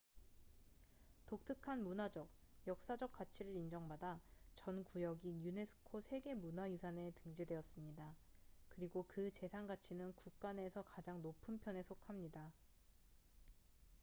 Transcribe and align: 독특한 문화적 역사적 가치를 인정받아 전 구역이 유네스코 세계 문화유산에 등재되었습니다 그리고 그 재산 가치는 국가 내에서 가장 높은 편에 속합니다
독특한 1.27 1.83
문화적 1.83 2.27
역사적 2.65 3.11
가치를 3.11 3.55
인정받아 3.55 4.19
전 4.55 4.83
구역이 4.83 5.43
유네스코 5.43 6.01
세계 6.01 6.33
문화유산에 6.33 7.11
등재되었습니다 7.11 8.15
그리고 8.69 9.05
그 9.07 9.29
재산 9.29 9.67
가치는 9.67 10.13
국가 10.15 10.53
내에서 10.53 10.81
가장 10.81 11.21
높은 11.21 11.59
편에 11.59 11.83
속합니다 11.83 12.51